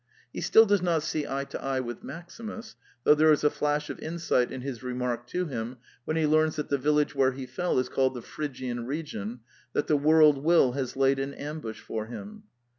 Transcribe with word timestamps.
He 0.33 0.41
still 0.41 0.65
does 0.65 0.81
not 0.81 1.03
see 1.03 1.27
eye 1.27 1.43
to 1.43 1.63
eye 1.63 1.79
with 1.79 2.03
Maximus, 2.03 2.75
though 3.03 3.13
there 3.13 3.31
is 3.31 3.43
a 3.43 3.51
flash 3.51 3.87
of 3.91 3.99
insight 3.99 4.51
in 4.51 4.61
his 4.61 4.81
remark 4.81 5.27
to 5.27 5.45
him, 5.45 5.77
when 6.05 6.17
he 6.17 6.25
learns 6.25 6.55
that 6.55 6.69
the 6.69 6.79
village 6.79 7.13
where 7.13 7.33
he 7.33 7.45
fell 7.45 7.77
is 7.77 7.87
called 7.87 8.15
the 8.15 8.23
Phrygian 8.23 8.87
region, 8.87 9.41
that" 9.73 9.85
the 9.87 9.95
world 9.95 10.43
will 10.43 10.71
has 10.71 10.95
laid 10.97 11.19
an 11.19 11.35
ambush 11.35 11.81
for 11.81 12.07
him." 12.07 12.45